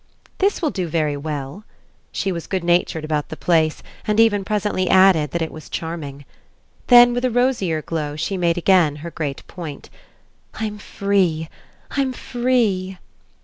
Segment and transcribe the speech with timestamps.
[0.39, 1.63] This will do very well"
[2.11, 6.25] she was good natured about the place and even presently added that it was charming.
[6.87, 9.91] Then with a rosier glow she made again her great point:
[10.55, 11.49] "I'm free,
[11.91, 12.97] I'm free!"